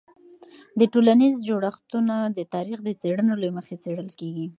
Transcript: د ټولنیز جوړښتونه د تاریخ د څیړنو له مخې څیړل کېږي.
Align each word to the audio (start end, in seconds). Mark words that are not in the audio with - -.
د 0.79 0.81
ټولنیز 0.93 1.35
جوړښتونه 1.47 2.15
د 2.37 2.39
تاریخ 2.53 2.77
د 2.83 2.89
څیړنو 3.01 3.33
له 3.43 3.49
مخې 3.57 3.75
څیړل 3.83 4.09
کېږي. 4.19 4.47